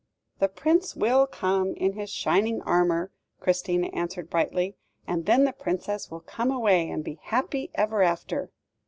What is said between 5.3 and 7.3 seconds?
the Princess will come away, and be